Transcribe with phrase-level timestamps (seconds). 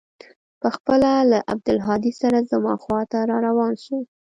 [0.61, 3.95] پخپله له عبدالهادي سره زما خوا ته راروان سو.